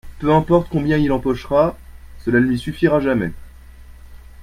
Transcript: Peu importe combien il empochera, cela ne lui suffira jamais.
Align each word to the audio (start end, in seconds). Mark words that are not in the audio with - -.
Peu 0.17 0.33
importe 0.33 0.67
combien 0.71 0.97
il 0.97 1.11
empochera, 1.11 1.77
cela 2.17 2.39
ne 2.39 2.45
lui 2.47 2.57
suffira 2.57 2.99
jamais. 2.99 3.31